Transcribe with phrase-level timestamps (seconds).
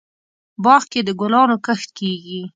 [0.63, 2.41] باغ کې دګلانو کښت کیږي